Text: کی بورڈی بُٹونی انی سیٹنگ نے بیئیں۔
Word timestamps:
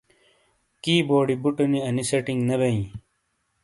کی 0.83 0.95
بورڈی 1.07 1.35
بُٹونی 1.43 1.79
انی 1.87 2.03
سیٹنگ 2.09 2.39
نے 2.47 2.55
بیئیں۔ 2.59 2.85